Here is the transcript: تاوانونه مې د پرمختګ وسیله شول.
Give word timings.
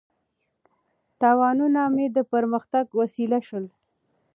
تاوانونه 1.19 1.81
مې 1.95 2.05
د 2.15 2.17
پرمختګ 2.31 2.85
وسیله 2.99 3.39
شول. 3.47 3.65